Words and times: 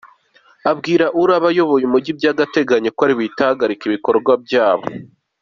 Ubwire 0.71 1.05
uraba 1.21 1.47
ayoboye 1.53 1.83
umujyi 1.85 2.11
by’agateganyo 2.17 2.89
ko 2.97 3.01
ahita 3.07 3.41
ahagarika 3.45 3.83
ibikorwa 3.85 4.31
byabo. 4.43 4.87